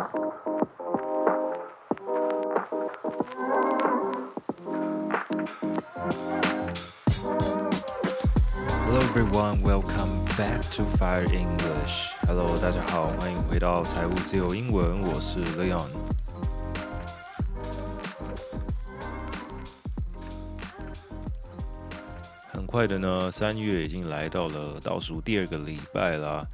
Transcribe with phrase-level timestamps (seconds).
[0.00, 0.08] Hello
[9.02, 12.14] everyone, welcome back to Fire English.
[12.26, 15.90] Hello，大家好，欢迎回到财务自由英文，我是 Leon。
[22.50, 26.46] 很快的呢，三月已经来到了倒数第二个礼拜啦。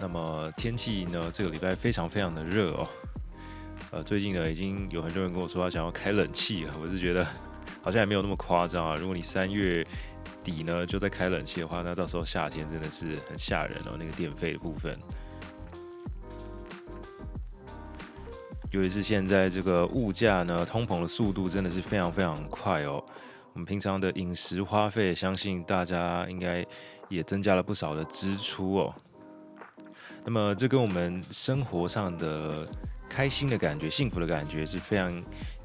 [0.00, 2.88] 那么天气呢，这个礼拜非常非常的热哦。
[3.92, 7.24] 呃，最近呢，已经有很多人跟我说他想要开冷气了，我是觉得
[7.82, 8.94] 好像也没有那么夸张啊。
[8.96, 9.86] 如果你三月
[10.44, 14.98] 底呢，就在开冷气的话，那到时候夏天真的是很吓人哦，那个电费的部分。
[18.72, 23.02] 尤其是现在这个物价呢，通膨的速度真的是非常非常快哦。
[23.54, 26.66] 我们平常的饮食花费，相信大家应该
[27.08, 28.94] 也增加了不少的支出哦。
[30.25, 32.67] 那么这跟我们生活上的
[33.09, 35.23] 开心的感觉、幸福的感觉是非常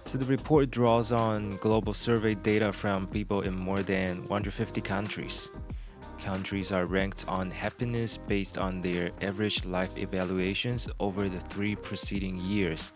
[0.08, 5.50] So the report draws on global survey data from people in more than 150 countries.
[6.24, 12.38] Countries are ranked on happiness based on their average life evaluations over the three preceding
[12.40, 12.92] years.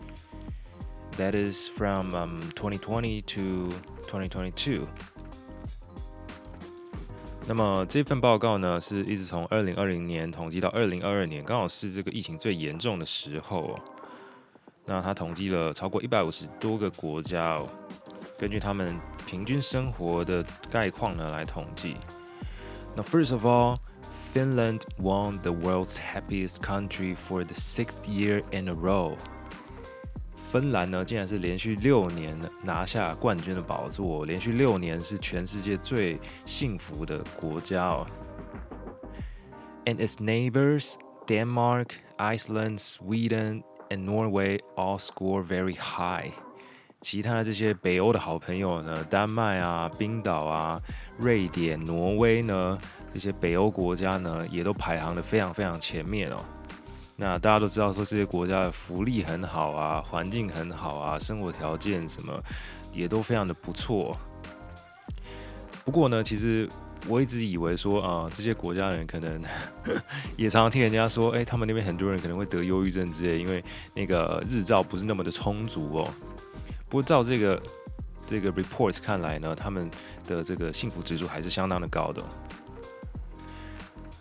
[1.18, 3.69] That is from um 2020 to
[4.07, 4.85] 2022。
[7.47, 13.79] 那么这份报告呢，是一直从二零二零年统计到二零二二年，刚好是这个疫情最严重的时候。
[14.84, 17.69] 那他统计了超过一百五十多个国家哦，
[18.37, 21.97] 根据他们平均生活的概况呢来统计。
[22.97, 23.78] Now, first of all,
[24.34, 29.16] Finland won the world's happiest country for the sixth year in a row.
[30.50, 38.06] 芬兰呢，竟然是连续六年拿下冠军的宝座，连续六年是全世界最幸福的国家哦。
[39.87, 46.32] And its neighbors, Denmark, Iceland, Sweden, and Norway all score very high.
[47.00, 50.80] 其他的这些北欧的好朋友呢，丹麦啊、冰岛啊、
[51.19, 52.78] 瑞典、挪威呢，
[53.12, 56.36] 这些北欧国家呢，也都排行的非常非常前面哦。
[57.16, 62.32] 那大家都知道说这些国家的福利很好啊，环境很好啊，生活条件什么
[62.92, 64.16] 也都非常的不错。
[65.84, 66.69] 不过呢，其实
[67.08, 69.42] 我一直以为说啊、呃，这些国家人可能
[70.36, 73.62] 也常常听人家说，哎，他们那边很多人可能会得忧郁症之类，因为
[73.94, 76.08] 那个日照不是那么的充足哦。
[76.88, 77.62] 不过照这个
[78.26, 79.90] 这个 report 看来呢，他们
[80.26, 82.22] 的这个幸福指数还是相当的高的。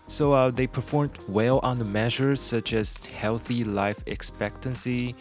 [0.08, 5.16] So, uh, they performed well on the measures such as healthy life expectancy,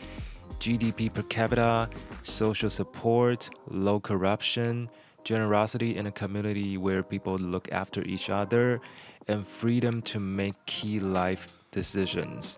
[0.58, 1.88] GDP per capita,
[2.24, 4.88] social support, low corruption,
[5.23, 8.79] generosity in a community where people look after each other,
[9.27, 12.55] and freedom to make key life decisions.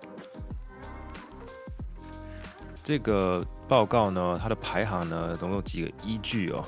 [2.83, 6.65] 这个报告呢，它的排行呢，总共有几个依据哦。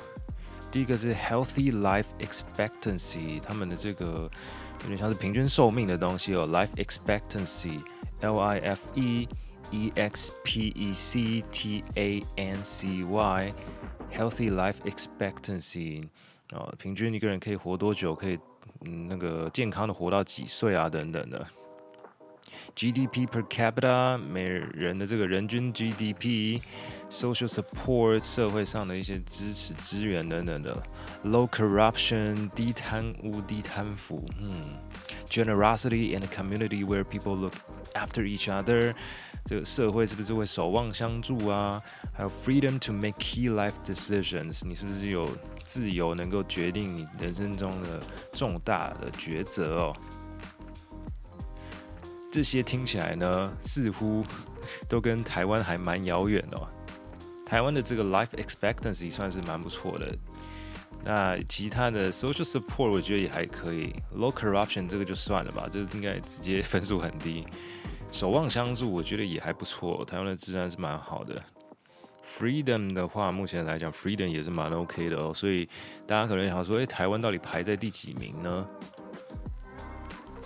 [0.70, 4.30] 第一个是 Healthy Life Expectancy，他们的这个
[4.82, 6.46] 有点像是平均寿命的东西哦。
[6.46, 9.28] Life Expectancy，L I F E
[9.72, 13.02] E X P E C T A N C
[14.15, 16.07] Healthy Life Expectancy，
[16.51, 18.15] 哦，平均一个人可以活多久？
[18.15, 18.39] 可以
[18.81, 20.89] 嗯，那个健康的活到几岁啊？
[20.89, 21.45] 等等的。
[22.75, 30.81] GDP per capita，每人的这个人均 GDP，social support，社会上的一些支持资源等等的
[31.25, 34.61] ，low corruption，低贪污、低贪腐，嗯
[35.29, 37.53] ，generosity in a community where people look
[37.93, 38.93] after each other，
[39.45, 41.81] 这个社会是不是会守望相助啊？
[42.13, 45.29] 还有 freedom to make key life decisions，你是不是有
[45.63, 48.01] 自由能够决定你人生中的
[48.33, 49.95] 重大的抉择哦？
[52.35, 54.21] 这些听起来呢，似乎
[54.89, 56.67] 都跟台湾还蛮遥远的哦。
[57.45, 60.13] 台湾的这个 life expectancy 算是蛮不错的，
[61.05, 67.47] 那其他的 social support 我觉得也还可以，low corruption 这个就算了吧，这个应该直接分数很低。
[68.11, 71.41] 守望相助我觉得也还不错，台湾的治安是蛮好的。
[72.37, 75.69] freedom 的话，目前来讲 freedom 也是蛮 OK 的哦，所以
[76.05, 78.67] 大家可能想说，诶，台湾到底排在第几名呢？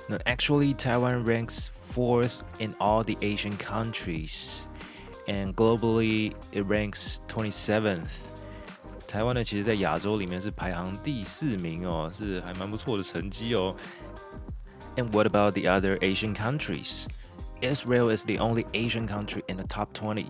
[0.08, 4.69] 那 actually Taiwan ranks fourth in all the Asian countries,
[5.27, 8.11] and globally it ranks twenty seventh.
[9.07, 13.75] 台湾呢，其实，在亚洲里面是排行第四名哦，是还蛮不错的成绩哦。
[14.97, 17.07] And what about the other Asian countries?
[17.61, 20.27] Israel is the only Asian country in the top 20.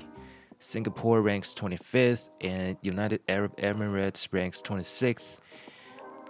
[0.59, 5.39] Singapore ranks 25th, and United Arab Emirates ranks 26th.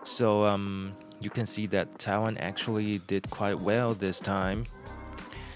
[0.05, 4.67] So, um, you can see that Taiwan actually did quite well this time.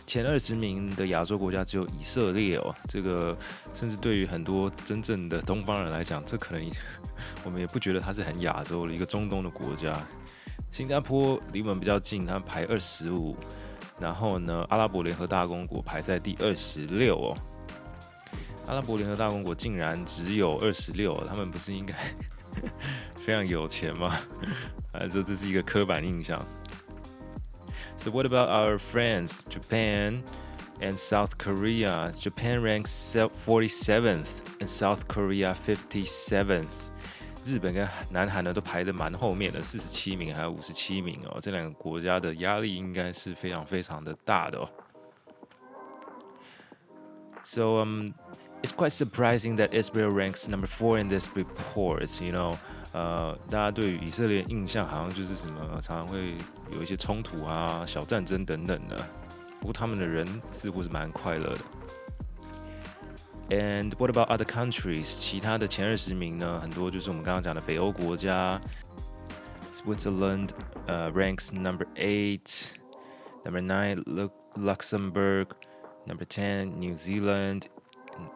[0.06, 3.36] 前二十名的亚洲国家只有以色列哦，这个
[3.74, 6.70] 甚至对于很多真正的东方人来讲，这可能
[7.44, 10.00] 我们也不觉得它是很亚洲的一个中东的国家。
[10.72, 13.36] 新加坡离我们比较近，它排二十五，
[14.00, 17.38] 然后呢，阿拉伯联合大公国排在第二十六哦。
[18.68, 21.94] 阿拉伯联合大公国竟然只有二十六，他们不是应该
[23.16, 24.18] 非常有钱吗？
[24.94, 26.44] 啊，这这是一个刻板印象。
[27.97, 30.23] So what about our friends Japan
[30.81, 32.13] and South Korea?
[32.19, 34.27] Japan ranks 47th
[34.61, 36.67] and South Korea 57th.
[37.45, 41.39] 日本跟南韩呢都排得蛮后面的，四十七名还有五十七名哦。
[41.41, 44.69] 这两个国家的压力应该是非常非常的大的哦。
[47.43, 48.13] So um,
[48.63, 52.21] it's quite surprising that Israel ranks number four in this report.
[52.21, 52.59] You know.
[52.94, 56.36] 呃，大家对于以色列印象好像就是什么，常常会
[56.72, 58.96] 有一些冲突啊、小战争等等的。
[59.60, 61.60] 不过他们的人似乎是蛮快乐的。
[63.50, 65.06] And what about other countries？
[65.06, 66.60] 其他的前二十名呢？
[66.60, 68.62] 很多就是我们刚刚讲的北欧国家。
[69.74, 70.50] Switzerland
[70.86, 72.74] 呃、ranks number eight,
[73.44, 74.04] number nine
[74.56, 75.48] Luxembourg,
[76.06, 77.64] number ten New Zealand。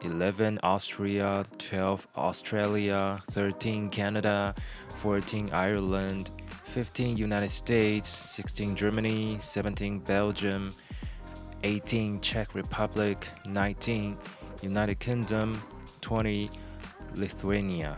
[0.02, 4.56] 11 Austria, 12 Australia, 13 Canada,
[5.02, 6.32] 14 Ireland,
[6.74, 10.74] 15 United States, 16 Germany, 17 Belgium,
[11.64, 14.18] 18 Czech Republic, 19
[14.62, 15.62] United Kingdom,
[16.02, 16.50] 20
[17.16, 17.98] Lithuania.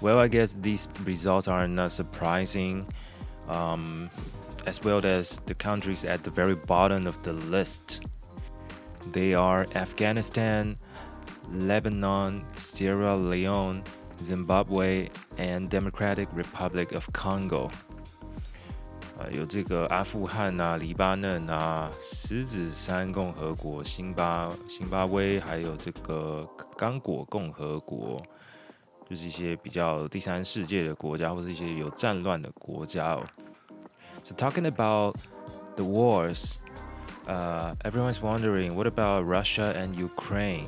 [0.00, 2.86] Well, I guess these results are not surprising,
[3.48, 4.10] um,
[4.66, 8.02] as well as the countries at the very bottom of the list.
[9.13, 10.75] They are Afghanistan,
[11.53, 13.83] Lebanon, Sierra Leone,
[14.21, 17.69] Zimbabwe, and Democratic Republic of Congo。
[19.17, 26.47] 啊，有这个阿富汗啊、黎巴嫩啊、狮子山共和国、辛巴、辛巴威，还有这个
[26.77, 28.21] 刚果共和国，
[29.09, 33.23] 就是一些比较第三世界的国家，或者一些有战乱的国家哦。
[34.23, 35.15] So talking about
[35.75, 36.57] the wars.
[37.27, 40.67] Uh, everyone's wondering, what about Russia and Ukraine?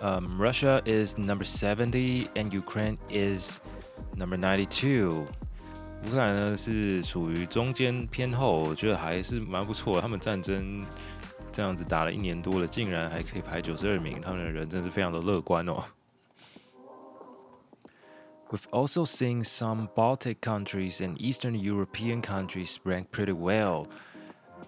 [0.00, 3.60] Um, Russia is number 70 and Ukraine is
[4.16, 5.24] number 92.
[6.06, 10.02] 乌克兰呢是属于中间偏后，我觉得还是蛮不错的。
[10.02, 10.84] 他们战争
[11.50, 15.82] 这样子打了一年多了，竟然还可以排九十二名，他们的人真是非常的乐观哦。
[18.50, 23.86] We've also seen some Baltic countries and Eastern European countries rank pretty well.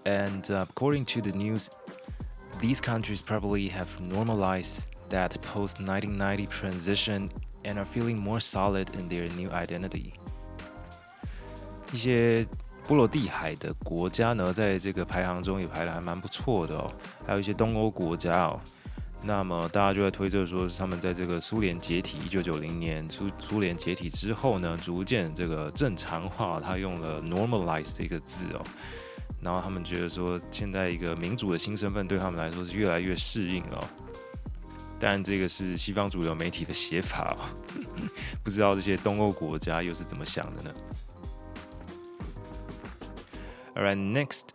[0.04, 1.68] And uh, according to the news,
[2.60, 7.28] these countries probably have normalized that post 1990 transition
[7.64, 10.12] and are feeling more solid in their new identity.
[11.92, 12.46] 一些
[12.86, 16.92] 波罗的海的国家呢，在这个排行中也排得还蛮不错的哦。
[17.26, 18.60] 还有一些东欧国家哦，
[19.22, 28.64] 那么大家就在推测说，是他们在这个苏联解体，一九九零年苏苏联解体之后呢，逐渐这个正常化，他用了 normalize 这个字哦。
[29.40, 33.88] 然后他们觉得说，现在一个民主的新身份对他们来说是越来越适应了。
[34.98, 37.44] 但这个是西方主流媒体的写法哦，
[38.42, 40.74] 不知道这些东欧国家又是怎么想的呢？
[43.74, 44.54] Alright, next,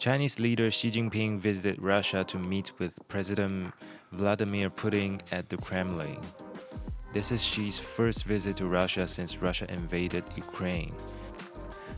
[0.00, 3.72] Chinese leader Xi Jinping visited Russia to meet with President
[4.10, 6.18] Vladimir Putin at the Kremlin.
[7.12, 10.92] This is Xi's first visit to Russia since Russia invaded Ukraine.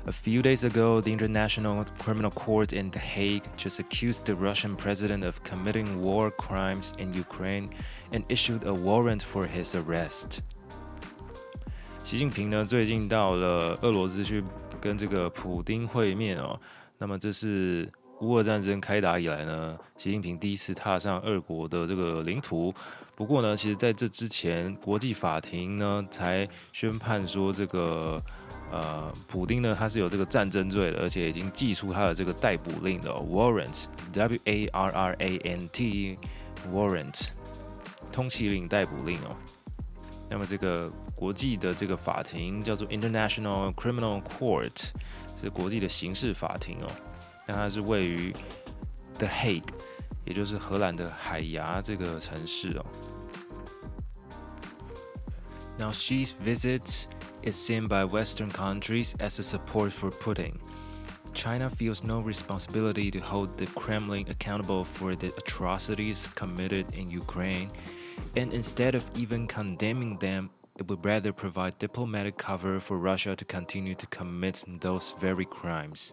[0.09, 4.77] A few days ago, the International Criminal Court in The Hague just accused the Russian
[4.77, 7.71] president of committing war crimes in Ukraine
[8.13, 10.41] and issued a warrant for his arrest.
[12.05, 14.45] 习近平呢，最近到了俄罗斯去
[14.79, 16.61] 跟这个普丁会面哦。
[16.99, 22.75] 那么这是 乌俄战争开打以来呢，习近平第一次踏上俄国的这个领土。
[23.17, 28.23] 不过呢，其实在这之前，国际法庭呢才宣判说，这个
[28.72, 36.18] 呃，普丁呢他是有这个战争罪的，而且已经祭出他的这个逮捕令的 warrant，W A R R A N T
[36.72, 37.30] warrant，
[38.12, 39.36] 通缉令、逮捕令哦。
[40.30, 44.90] 那么这个国际的这个法庭叫做 International Criminal Court，
[45.42, 46.88] 是国际的刑事法庭哦。
[47.48, 48.32] 那它是位于
[49.18, 49.64] The Hague，
[50.26, 52.86] 也就是荷兰的海牙这个城市哦。
[55.80, 57.06] Now Xi's visits.
[57.43, 60.55] is seen by Western countries as a support for Putin.
[61.35, 67.69] China feels no responsibility to hold the Kremlin accountable for the atrocities committed in Ukraine,
[68.37, 73.45] and instead of even condemning them, it would rather provide diplomatic cover for Russia to
[73.45, 76.11] continue to commit those very crimes.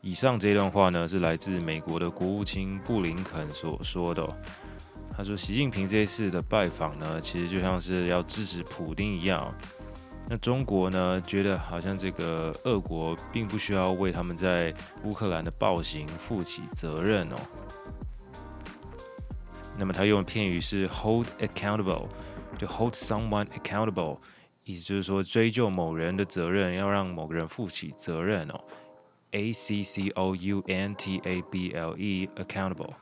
[0.00, 4.34] 以上这段话呢，是来自美国的国务卿布林肯所说的哦。
[5.14, 9.52] 他说，习近平这一次的拜访呢，其实就像是要支持普丁一样。
[10.33, 14.73] 那中国呢，觉得好像这个俄国并不需要为他们在
[15.03, 17.35] 乌克兰的暴行负起责任哦。
[19.77, 22.07] 那么他用的片语是 hold accountable，
[22.57, 24.17] 就 hold someone accountable，
[24.63, 28.59] 意思就是说追究某人的责任，要让某个人负起责任哦。
[29.33, 32.93] A C C O U N T A B L E，accountable。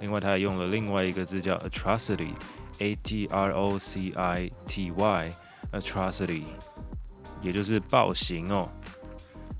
[0.00, 5.32] 另外，他还用了另外一个字叫 “atrocity”，a t r o c i t y
[5.71, 6.43] Y，atrocity，
[7.41, 8.69] 也就是暴行哦。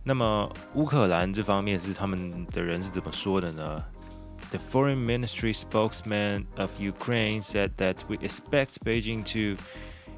[0.03, 3.83] 那么乌克兰这方面是他们的人是怎么说的呢？
[4.51, 9.61] The Foreign Ministry spokesman of Ukraine said that we expect Beijing to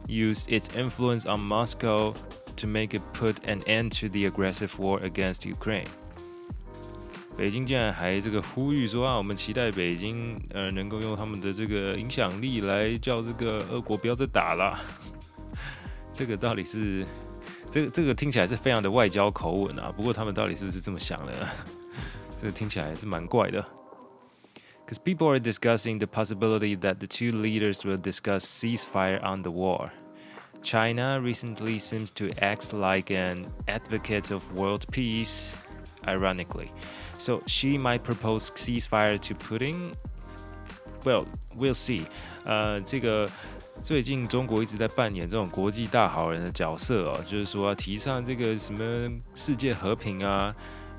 [0.07, 2.13] use its influence on Moscow.
[2.59, 5.87] To make it put an end to the aggressive war against Ukraine，
[7.35, 14.79] 北京竟然还这个呼吁说啊，我们期待北京呃能够用他们的这个影响力来叫这个俄国不要再打了。
[16.19, 17.05] 这个到底是
[17.69, 21.33] 这个这个听起来是非常的外交口吻啊，不过他们到底是不是这么想的？
[22.37, 23.65] 这个听起来还是蛮怪的。
[24.85, 29.89] Because people are discussing the possibility that the two leaders will discuss ceasefire on the war.
[30.61, 35.55] China recently seems to act like an advocate of world peace,
[36.07, 36.71] ironically.
[37.17, 39.93] So she might propose ceasefire to Putin?
[41.03, 41.25] Well,
[41.55, 42.05] we'll see.
[42.45, 43.29] 呃，这个
[43.82, 50.54] 最近中国一直在扮演这种国际大好人的角色哦，就是说要提倡这个什么世界和平啊。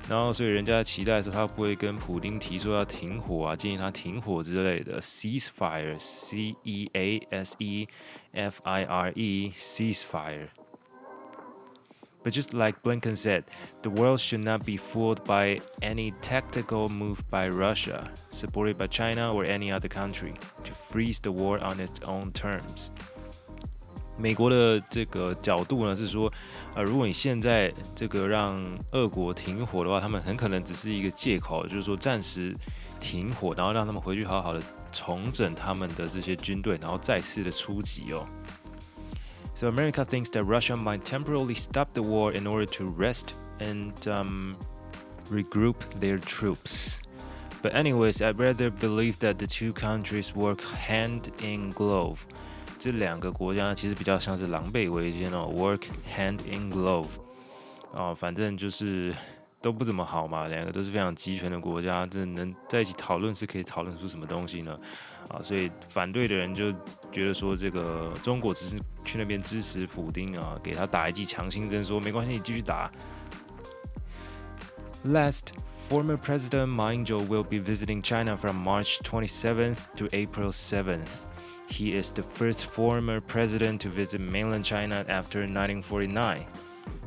[0.08, 5.00] 然后，所以人家期待说他不会跟普京提出要停火啊，建议他停火之类的。
[5.00, 7.86] Ceasefire，C E A S E
[8.32, 10.48] F I R E，ceasefire。
[12.24, 13.44] But just like Blinken said,
[13.82, 19.34] the world should not be fooled by any tactical move by Russia, supported by China
[19.34, 22.90] or any other country, to freeze the war on its own terms.
[24.16, 26.32] 美国的这个角度呢是说，
[26.76, 28.62] 呃，如果你现在这个让
[28.92, 32.54] 俄国停火的话，他们很可能只是一个借口，就是说暂时
[33.00, 34.62] 停火，然后让他们回去好好的
[34.92, 38.28] 重整他们的这些军队，然后再次的出击哦。
[39.61, 44.55] So America thinks that Russia might temporarily stop the war in order to rest and um,
[45.31, 46.99] regroup their troops.
[47.63, 52.19] But anyways, I'd rather believe that the two countries work hand in glove.
[52.77, 57.07] 这两个国家其实比较像是狼狈为奸哦，work hand in glove，
[57.91, 59.11] 哦，反正就是
[59.59, 64.79] 都不怎么好嘛，两个都是非常集权的国家，这能在一起讨论是可以讨论出什么东西呢？
[65.31, 66.71] 啊，所以反对的人就
[67.11, 72.91] 觉得说，这个中国只是去那边支持普丁啊，给他打一剂强心针，说没关系，你继续打。
[75.05, 75.53] Last,
[75.89, 81.07] former President Ma Ying-jeou will be visiting China from March 27th to April 7th.
[81.69, 86.45] He is the first former president to visit mainland China after 1949.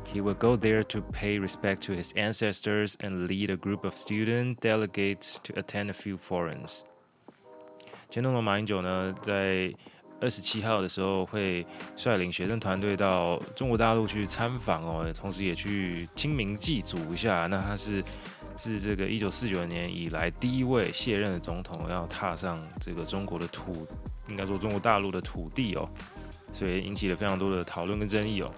[0.05, 3.95] He will go there to pay respect to his ancestors and lead a group of
[3.95, 6.85] student delegates to attend a few forums.
[8.08, 9.72] 前总统马英九呢，在
[10.20, 17.46] 二十七号的时候会率领学生团队到中国大陆去参访哦，同时也去清明祭祖一下。
[17.46, 18.02] 那他是
[18.56, 23.86] 自这个一九四九年以来第一位卸任的总统要踏上这个中国的土。
[24.28, 25.88] 应该说中国大陆的土地哦，
[26.52, 28.52] 所以引起了非常多的讨论跟争议哦。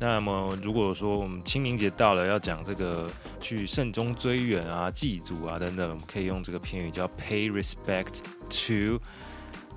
[0.00, 8.18] 那么如果说我们清明节到了，要讲这个去慎终追远啊、祭祖啊等等，我们可以用这个片语叫 pay respect
[8.50, 9.00] to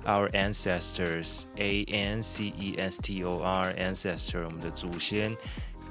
[0.06, 5.36] our ancestors，A N C E S T O R ancestor，我们的祖先，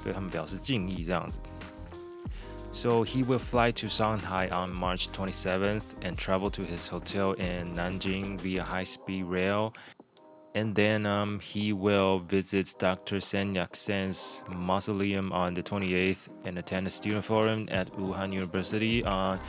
[0.03, 1.39] 对他们表示敬意这样子。
[2.71, 7.75] So he will fly to Shanghai on March 27th and travel to his hotel in
[7.75, 9.73] Nanjing via high-speed rail.
[10.54, 13.18] and then um, he will visit Dr.
[13.18, 19.40] Sun Yat-sen's mausoleum on the 28th and attend a student forum at Wuhan University on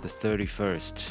[0.00, 1.10] the 31st.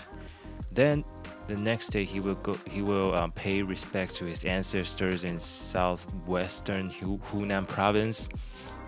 [0.71, 1.03] Then
[1.45, 5.37] the next day he will go he will um, pay respects to his ancestors in
[5.37, 8.29] southwestern Hunan province.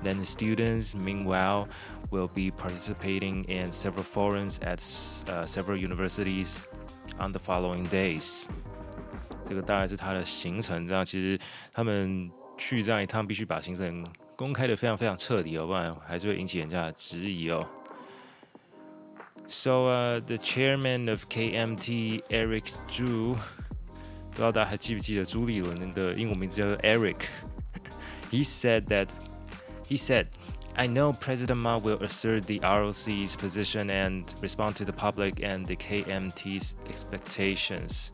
[0.03, 1.67] Then the students, meanwhile,
[2.12, 4.79] will be participating in several forums at
[5.29, 6.63] uh, several universities
[7.19, 8.50] on the following days.
[9.45, 10.87] 这个大概是他的行程。
[10.87, 11.38] 这样其实
[11.73, 17.67] 他们去这样一趟，必须把行程公开的非常非常彻底，要不然还是会引起人家的质疑哦。
[19.49, 29.09] So, uh, the chairman of KMT, Eric Zhu，不知道大家还记不记得朱立伦的英文名字叫做 Eric。He said that
[29.88, 30.26] he said,
[30.76, 35.67] "I know President Ma will assert the ROC's position and respond to the public and
[35.67, 38.11] the KMT's expectations."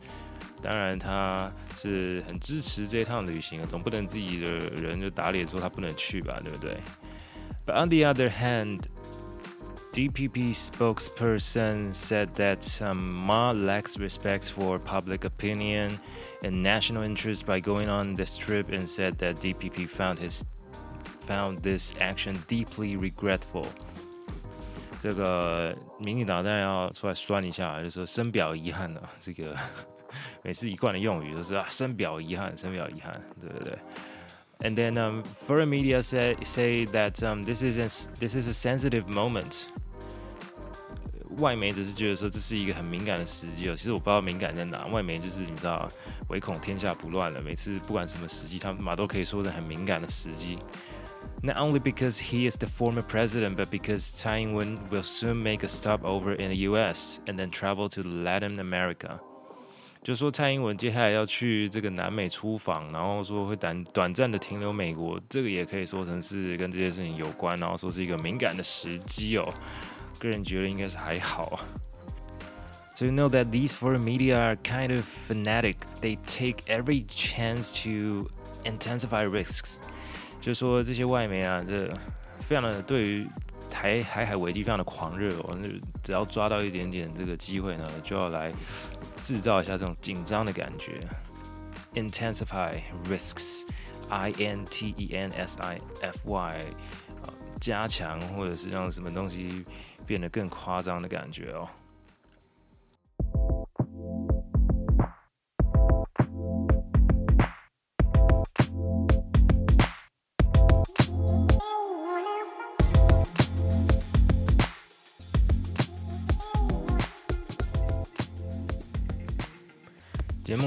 [0.62, 6.76] 当然，他是很支持这一趟旅行啊，总不能自己的人就打脸说他不能去吧，对不对？
[7.66, 8.82] But on the other hand,
[9.92, 15.98] DPP spokesperson said that um, Ma lacks respect for public opinion
[16.42, 20.42] and national interest by going on this trip, and said that DPP found his
[21.26, 23.66] found this action deeply regretful.
[25.00, 29.10] 这个民进党当然要出来酸一下，就是说深表遗憾了。
[29.20, 29.56] 这个
[30.42, 33.78] 每次一贯的用语都是啊，深表遗憾，深表遗憾，对不对？
[34.60, 37.88] And then um, foreign media say say that um, this is a,
[38.18, 39.64] this is a sensitive moment.
[41.38, 43.74] 外媒只是觉得说这是一个很敏感的时机哦。
[43.76, 44.86] 其实我不知道敏感在哪。
[44.86, 45.86] 外媒就是你知道，
[46.28, 47.42] 唯恐天下不乱了。
[47.42, 50.58] 每次不管什么时机，他们嘛都可以说的很敏感的时机。
[51.42, 55.68] Not only because he is the former president, but because Tsai Ing-wen will soon make a
[55.68, 57.20] stop over in the U.S.
[57.26, 59.20] and then travel to Latin America.
[60.03, 69.47] 就说蔡英文接下来要去这个南美出访，然后说会短短暂的停留美国，这个也可以说成是跟这些事情有关，然后说是一个敏感的时机哦。
[70.17, 71.61] 个人觉得应该是还好啊。
[72.95, 75.75] So you know that these foreign media are kind of fanatic.
[76.01, 78.27] They take every chance to
[78.63, 79.75] intensify risks.
[80.39, 81.93] 就说这些外媒啊，这
[82.47, 83.27] 非常的对于
[83.69, 85.55] 台海海危机非常的狂热哦，
[86.01, 88.51] 只要抓到一点点这个机会呢，就要来。
[89.23, 91.07] 制造一下这种紧张的感觉
[91.93, 96.61] ，intensify risks，I N T E N S I F Y，
[97.59, 99.65] 加强或者是让什么东西
[100.05, 101.69] 变得更夸张的感觉哦。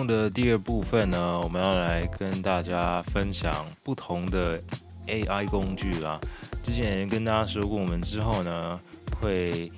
[0.06, 4.60] 的第二部分呢，我们要来跟大家分享不同的
[5.06, 6.18] AI 工具啦。
[6.62, 8.80] 之前跟大家说过，我们之后呢
[9.20, 9.70] 会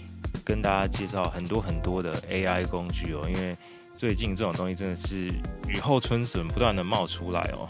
[0.45, 3.29] 跟大家介绍很多很多的 AI 工具哦。
[3.29, 3.57] 因为
[3.97, 5.27] 最近这种东西真的是
[5.67, 7.67] 雨后春笋，不断的冒出来哦。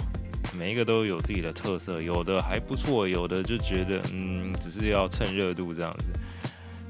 [0.56, 6.06] 每一个都有自己的特色，有的还不错，有的就觉得嗯，只是要蹭热度这样子。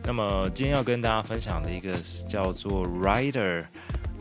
[0.04, 1.92] 那么今天要跟大家分享的一个
[2.28, 3.64] 叫做 Writer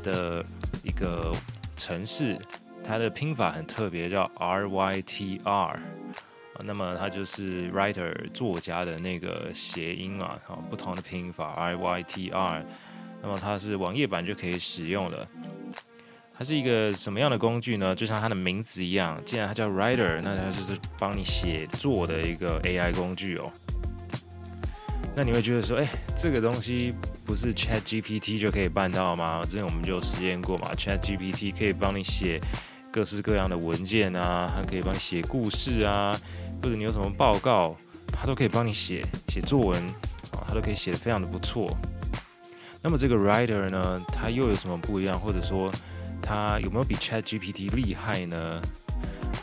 [0.03, 0.45] 的。
[0.85, 1.33] 一个
[1.75, 2.37] 城市，
[2.83, 5.79] 它的拼法很特别，叫 R Y T R，
[6.63, 12.63] 那么它就是 writer 作家的那个谐音啊，不同的拼法 R Y T R，
[13.23, 15.27] 那么它是网页版就可以使用了。
[16.37, 17.95] 它是一个什么样的工具呢？
[17.95, 23.51] 就像它的名字一样，既然它叫 writer，那它就是帮你写作的一个 AI 工具哦。
[25.17, 26.93] 那你会觉得说，哎，这个东西
[27.25, 29.45] 不是 Chat GPT 就可以办到吗？
[29.45, 32.41] 之前我们就有实验过嘛，Chat GPT 可以帮你写
[32.91, 36.13] 各式各样的文件啊，它可以帮你写故事啊，
[36.61, 37.77] 或者你有什么报告，
[38.11, 39.81] 它都可以帮你写写作文
[40.31, 41.65] 啊，它都可以写得非常的不错。
[42.81, 45.17] 那么这个 Writer 呢，它又有什么不一样？
[45.17, 45.71] 或者说
[46.21, 48.61] 它有没有比 Chat GPT 厉害呢？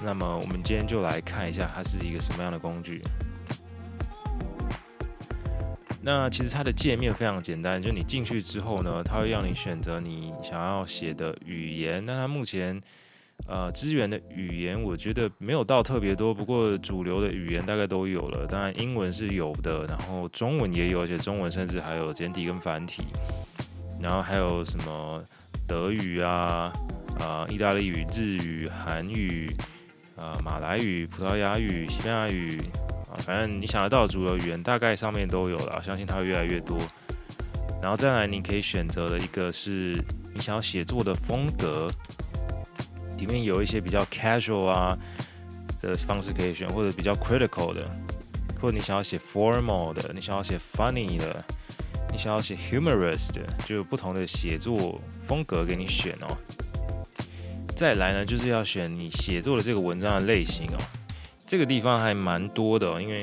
[0.04, 3.02] 那么我们今天就来看一下它是一个什么样的工具。
[6.04, 12.04] 那其实它的界面非常简单，就你进去之后呢，它会让你选择你想要写的语言。
[12.04, 12.82] 那它目前
[13.46, 18.44] 呃支援的语言，我觉得没有到特别多，不过主流的语言大概都有了。
[18.48, 23.04] 当然英文是有的，然后中文也有，而且中文甚至还有简体跟繁体。
[24.00, 25.22] 然后还有什么
[25.68, 26.72] 德语啊、
[27.20, 29.54] 啊、意大利语、日语、韩语、
[30.16, 32.60] 啊、马来语、葡萄牙语、西班牙语。
[33.18, 36.78] 反正你想得到的主流语言大概上面都有了，相信它会越来越多。
[37.80, 40.00] 然后再来，你可以选择的一个是
[40.34, 41.88] 你想要写作的风格，
[43.18, 44.96] 里面有一些比较 casual 啊
[45.80, 47.84] 的方式可以选，或者比较 critical 的，
[48.60, 51.44] 或者你想要写 formal 的，你想要写 funny 的，
[52.12, 56.38] 你想要写 humorous 的，就有不同的写作风格给你选哦。
[57.74, 60.78] 再来呢，就是要选你写作的这个文章的类型哦。
[61.52, 63.22] 这个地方还蛮多的，因为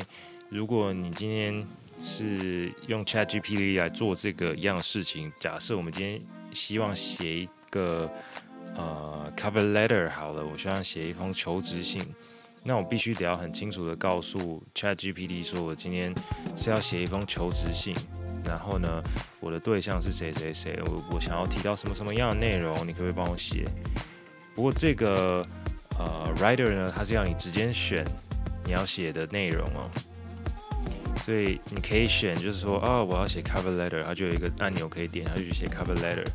[0.49, 1.65] 如果你今天
[1.99, 5.33] 是用 ChatGPT 来做这个一样的事情。
[5.39, 6.21] 假设我们今天
[6.53, 8.07] 希望写一个
[8.75, 12.05] 呃 cover letter 好了，我希望写一封求职信，
[12.61, 16.13] 那我必须得要很清楚的告诉 ChatGPT 说，我今天
[16.55, 17.95] 是要写一封求职信，
[18.45, 19.01] 然后呢，
[19.39, 23.65] 我的对象是谁谁谁，我我想要提到什么什么样的内容，你可不可以帮我写？
[24.53, 25.43] 不过这个
[25.99, 28.03] 呃 writer 呢，他是要你直接选
[28.65, 29.89] 你要写的内容哦。
[31.25, 36.25] 所以你可以选，就是说，哦，我要写 cover letter，它就有一个按钮可以点，它就去写 cover letter。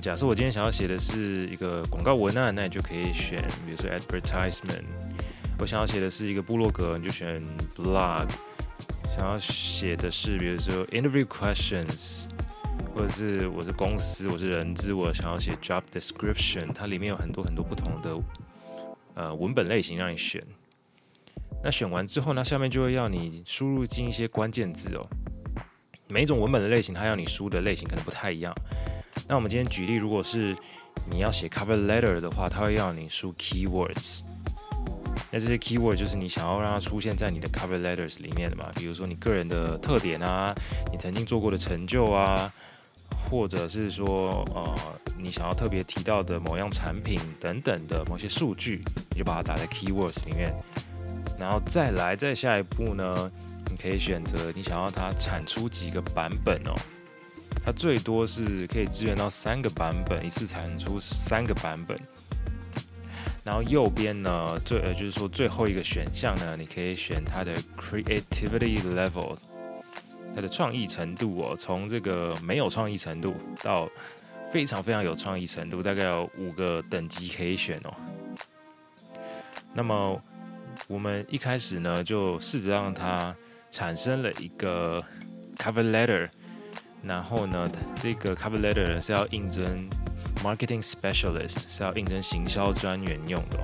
[0.00, 4.82] 假设我今天想要写的是一个广告文案，那你就可以选，比如说 advertisement。
[5.58, 7.40] 我想要写的是一个部落格，你就选
[7.76, 8.28] blog。
[9.14, 12.24] 想要写的是，比如说 interview questions，
[12.94, 18.16] 或者是我是公司，我是人资，我想要写 job description，它里面有很多很多不同的
[19.14, 20.42] 呃文本类型让你选。
[21.64, 25.06] 那选完之后呢，下面就会要你输入进一些关键字哦。
[26.08, 28.54] 每种文本的类型，它要你输的类型可能不太一样。
[29.28, 30.56] 那我们今天举例，如果是
[31.10, 34.20] 你要写 cover letter 的话，它会要你输 keywords。
[35.30, 40.54] 那这些 keyword 就是你想要让它出现在你的 cover letters 里面的嘛，比如说你个人的特点啊，
[40.90, 42.52] 你曾经做过的成就啊，
[43.12, 44.74] 或者是说呃
[45.18, 50.52] 你想要特别提到的某样产品等等的某些数据，你就把它打在 keywords 里面。
[51.38, 53.30] 然后再来，再下一步呢，
[53.70, 56.74] 你可以选择你想要它产出几个版本哦。
[57.64, 61.98] 它最多是可以支援到三个版本，一次产出三个版本。
[63.44, 69.36] 然后右边呢，最呃就是说最后一个选项呢，你可以选它的 creativity level，
[70.34, 73.88] 它的创意程度哦，从这个没有创意程度到
[74.52, 77.94] 非常非常有创意程度，大概有五个等级可以选哦。
[79.74, 80.22] 那么。
[80.88, 83.34] 我们一开始呢，就试着让它
[83.70, 85.02] 产生了一个
[85.56, 86.28] cover letter，
[87.02, 89.88] 然后呢，这个 cover letter 是要应征
[90.42, 93.58] marketing specialist，是要应征行销专员用的。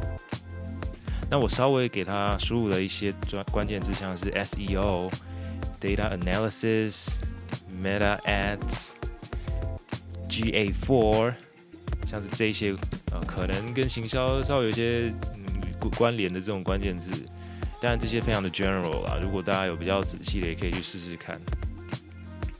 [1.31, 5.11] 那我稍微给它输入了一些专关键字，像是 SEO、
[5.81, 7.09] data analysis、
[7.83, 8.91] meta ads、
[10.29, 11.35] GA4，
[12.07, 12.75] 像是这些
[13.13, 15.13] 呃，可能跟行销稍微有一些。
[15.97, 17.11] 关联的这种关键字，
[17.81, 19.17] 当然这些非常的 general 啊。
[19.23, 21.41] 如果大家有比较仔细的，也可以去试试看。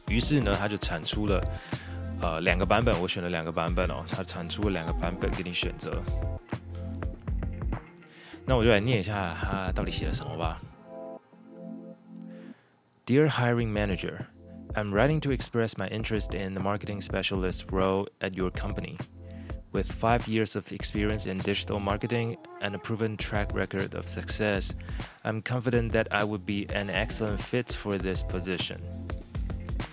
[0.09, 1.45] 于是呢，它就产出了
[2.23, 4.05] 呃两个版本，我选了两个版本哦。
[4.09, 6.01] 它产出了两个版本给你选择。
[8.47, 10.63] 那我就来念一下它到底写了什么吧。
[13.09, 14.27] Dear hiring manager,
[14.77, 18.99] I'm writing to express my interest in the marketing specialist role at your company.
[19.73, 24.75] With five years of experience in digital marketing and a proven track record of success,
[25.25, 28.83] I'm confident that I would be an excellent fit for this position.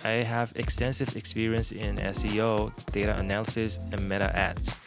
[0.04, 4.78] I have extensive experience in SEO, data analysis, and meta ads.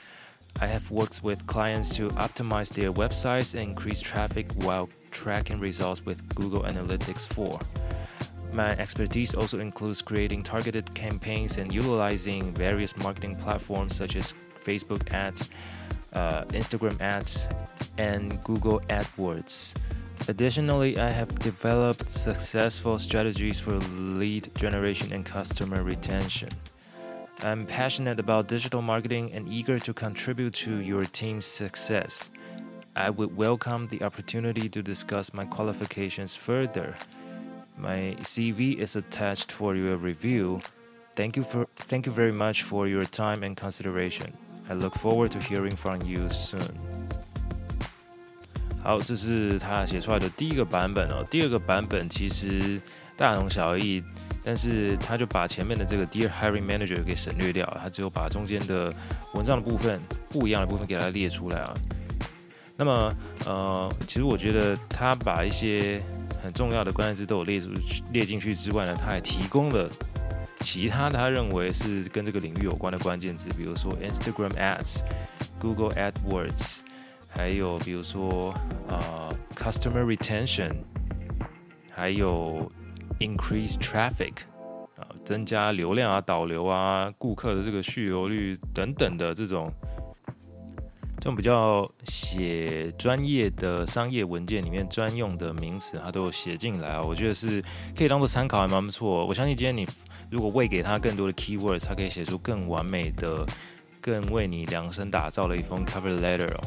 [0.62, 6.06] I have worked with clients to optimize their websites and increase traffic while tracking results
[6.06, 7.60] with Google Analytics 4.
[8.52, 14.34] My expertise also includes creating targeted campaigns and utilizing various marketing platforms such as
[14.66, 15.50] Facebook ads,
[16.14, 17.48] uh, Instagram ads,
[17.98, 19.76] and Google AdWords.
[20.28, 26.50] Additionally, I have developed successful strategies for lead generation and customer retention.
[27.42, 32.32] I'm passionate about digital marketing and eager to contribute to your team's success.
[32.96, 36.96] I would welcome the opportunity to discuss my qualifications further.
[37.79, 40.61] My CV is attached for your review.
[41.15, 44.33] Thank you for thank you very much for your time and consideration.
[44.69, 46.75] I look forward to hearing from you soon。
[48.83, 51.25] 好，这是他写出来的第一个版本哦。
[51.31, 52.81] 第二个版本其实
[53.17, 54.03] 大同小异，
[54.43, 58.93] 但是他就把前面的这个 Dear Hiring Manager 给省略掉，他只有把中间的
[59.35, 61.75] 文章的部分不一样的部分给他列出来啊。
[62.77, 63.15] 那么，
[63.47, 66.03] 呃，其实我觉得他把一些
[66.42, 67.70] 很重要的关键字都有列出
[68.12, 69.90] 列进去之外呢，他还提供了。
[70.62, 75.00] 其他他认为是跟这个领域有关的关键字，比如说 Instagram Ads、
[75.58, 76.80] Google AdWords，
[77.30, 78.54] 还有比如说
[78.90, 80.76] 呃 Customer Retention，
[81.94, 82.70] 还有
[83.20, 84.34] increase traffic
[84.98, 89.72] 啊，增加流量啊、导流啊、顾客的这个续留率等等的这种。
[91.20, 97.02] 这种比较写专业的商业文件里面专用的名词，它都有写进来啊。
[97.02, 97.62] 我觉得是
[97.94, 99.26] 可以当做参考，还蛮不错。
[99.26, 99.86] 我相信今天你
[100.32, 103.46] 如果喂给他更多的 keywords，它可以写出更完美的、
[104.00, 106.62] 更为你量身打造的一封 cover letter 哦。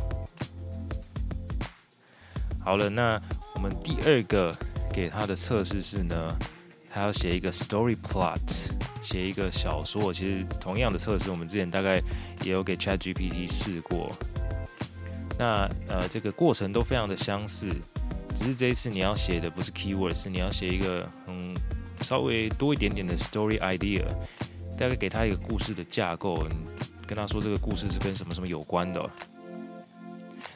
[2.63, 3.19] 好了，那
[3.55, 4.55] 我们第二个
[4.93, 6.37] 给他的测试是呢，
[6.91, 8.39] 他要写一个 story plot，
[9.01, 10.13] 写一个小说。
[10.13, 12.03] 其实同样的测试，我们之前大概
[12.45, 14.11] 也有给 ChatGPT 试过。
[15.38, 17.72] 那呃，这个过程都非常的相似，
[18.34, 21.56] 只是这一次你要写的不是 keyword，是你要写一个嗯
[22.02, 24.04] 稍微多一点点的 story idea，
[24.78, 26.48] 大概给他一个故事的架构，
[27.06, 29.10] 跟他说这个故事是跟什么什么有关的。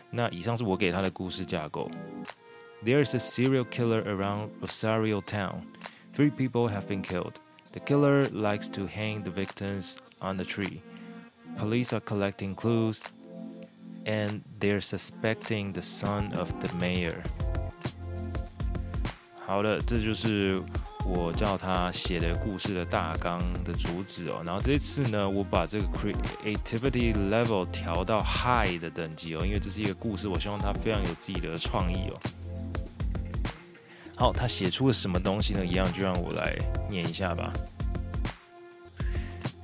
[0.09, 1.89] 那以上是我给他的故事架构。
[2.83, 5.61] There's a serial killer around Rosario town.
[6.13, 7.35] Three people have been killed.
[7.71, 10.81] The killer likes to hang the victims on the tree.
[11.57, 13.01] Police are collecting clues.
[14.06, 17.16] And they're suspecting the son of the mayor。
[19.44, 20.62] 好的，这就是
[21.04, 24.42] 我叫他写的故事的大纲的主旨哦。
[24.46, 32.18] 然后这次呢，我把这个 creativity level 调到 high 的等级哦，因为这是一个故事，我希望他非常有自己的创意哦。
[34.14, 35.66] 好，他写出了什么东西呢？
[35.66, 36.56] 一样就让我来
[36.88, 37.52] 念一下吧。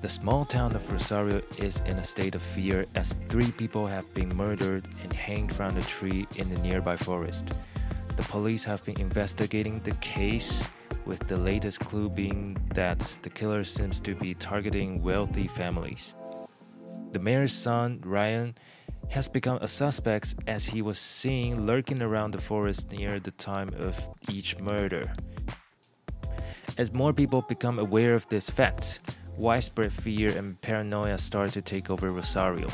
[0.02, 4.12] The small town of Rosario is in a state of fear as three people have
[4.14, 7.52] been murdered and hanged from a tree in the nearby forest.
[8.16, 10.68] The police have been investigating the case,
[11.06, 16.16] with the latest clue being that the killer seems to be targeting wealthy families.
[17.12, 18.56] The mayor's son, Ryan,
[19.10, 23.72] has become a suspect as he was seen lurking around the forest near the time
[23.78, 25.14] of each murder.
[26.76, 28.98] As more people become aware of this fact,
[29.36, 32.68] Widespread fear and paranoia started to take over Rosario.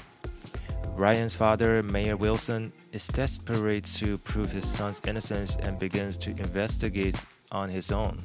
[0.97, 7.15] Ryan's father, Mayor Wilson, is desperate to prove his son's innocence and begins to investigate
[7.53, 8.19] on his own.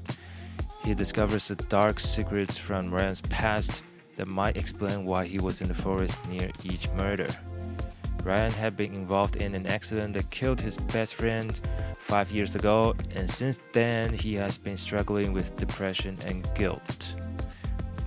[0.84, 3.84] He discovers the dark secrets from Ryan's past
[4.17, 7.28] that might explain why he was in the forest near each murder.
[8.24, 11.60] Ryan had been involved in an accident that killed his best friend
[12.00, 17.15] five years ago, and since then he has been struggling with depression and guilt.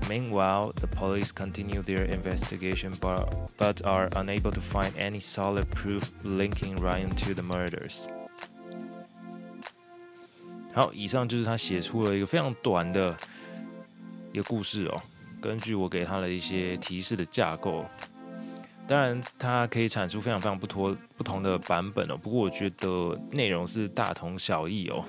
[0.09, 6.13] Meanwhile, the police continue their investigation but, but are unable to find any solid proof
[6.23, 8.07] linking Ryan to the murders.
[10.73, 13.17] 好，以上就是他写出了一个非常短的
[14.33, 15.03] 一个故事哦。
[15.41, 17.85] 根据我给他的一些提示的架构，
[18.87, 22.17] 当然他可以产出非常非常不同不同的版本哦。
[22.17, 25.05] 不过我觉得内容是大同小异哦。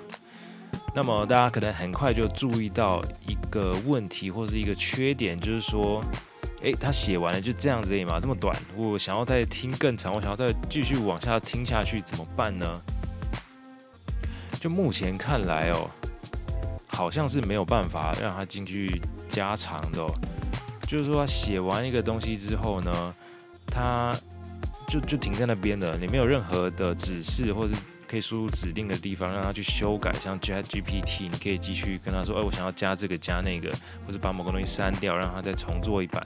[0.98, 6.04] 那么大家可能很快就注意到一个问题或是一个缺点，就是说，
[6.64, 12.82] 诶，他写完了就这样子而已嘛，这么短，我想要再听更长，我想要再继续往下听下去，怎么办呢？
[14.60, 15.88] 就目前看来哦，
[16.88, 20.04] 好像是没有办法让他进去加长的，
[20.88, 23.16] 就是说他写完一个东西之后呢，
[23.68, 24.18] 他
[24.88, 27.76] 就就停在那边的，你没有任何的指示或者。
[28.08, 33.70] 可以输入指定的地方，让它去修改，像 ChatGPT，你可以继续跟他说：“哎，我想要加这个加那个，
[34.06, 36.26] 或者把某个东西删掉，让他再重做一版。”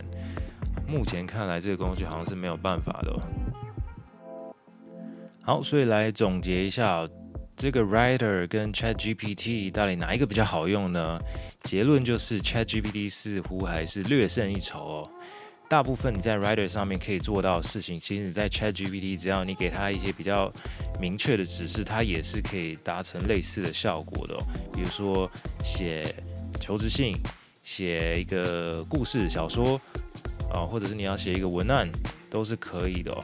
[0.87, 3.19] 目前看来，这个工具好像是没有办法的。
[5.43, 7.07] 好，所以来总结一下，
[7.55, 11.19] 这个 Writer 跟 ChatGPT 到底哪一个比较好用呢？
[11.63, 15.09] 结论就是 ChatGPT 似乎还是略胜一筹哦。
[15.71, 20.51] 大部分你在 Writer 上面可以做到的事情，其实你在 ChatGPT 只要你给他一些比较
[20.99, 24.43] 明确的指示，它也是可以达成类似的效果的哦。
[24.73, 25.31] 比如说
[25.63, 26.13] 写
[26.59, 27.15] 求职信、
[27.63, 29.79] 写一个故事小说
[30.51, 31.89] 啊，或者是你要写一个文案，
[32.29, 33.23] 都是可以的哦。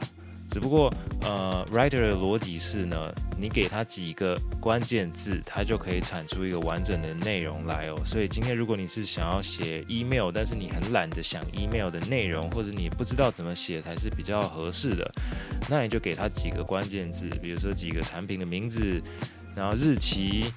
[0.50, 7.96] 只不过，呃，Writer 的逻辑是呢，你给他几个关键字，他就可以产出一个完整的内容来哦。
[8.04, 15.10] 所以今天如果你是想要写 email，但是你很懒得想 email 的内容，或者你不知道怎么写才是比较合适的，
[15.68, 19.02] 那你就给他几个关键字，比如说几个产品的名字，
[19.54, 20.50] 然后日期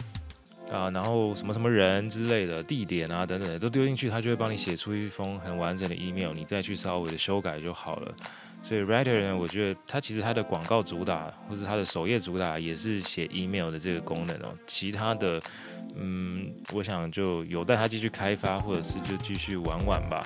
[0.71, 8.15] 啊，然后什么什么人之类的，地点啊等等都丢进去，他就会帮你写出一封很完整的 email，你再去稍微的修改就好了。
[8.63, 14.53] 所以 Writer 呢，我觉得它其实它的广告主打，或是它的首页主打，也是写 email 的这个功能哦。
[14.65, 15.41] 其他的，
[15.95, 20.23] 嗯，我想就有待它继续开发，或者是就继续玩玩吧。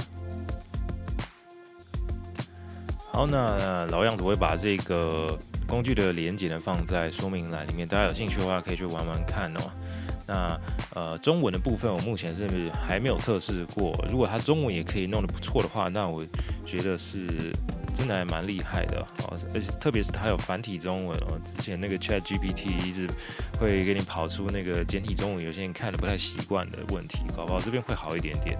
[3.12, 9.72] 好，那老样子我会把这个工具的连接呢放在说明栏里面，大家有兴趣的话可以去玩玩看哦。
[10.27, 10.61] 那
[10.95, 13.93] 呃，中文的部分我目前是还没有测试过。
[14.09, 16.25] 如果它中文也可以弄得不错的话，那我
[16.65, 17.53] 觉得是
[17.95, 19.37] 真的还蛮厉害的哦。
[19.53, 21.39] 而且特别是它有繁体中文哦。
[21.45, 23.09] 之前那个 Chat GPT 一直
[23.59, 28.59] 会给你跑出那个简体中文，有些人看得不太习惯的问题，搞不好这边会好一点点。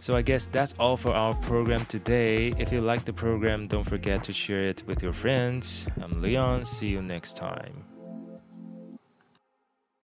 [0.00, 2.54] So I guess that's all for our program today.
[2.54, 5.86] If you like the program, don't forget to share it with your friends.
[6.00, 6.64] I'm Leon.
[6.64, 7.81] See you next time.